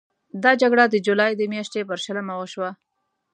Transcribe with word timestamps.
دا 0.43 0.51
جګړه 0.61 0.83
د 0.89 0.95
جولای 1.05 1.31
د 1.35 1.41
میاشتې 1.53 1.81
پر 1.89 1.97
شلمه 2.05 2.33
وشوه. 2.37 2.69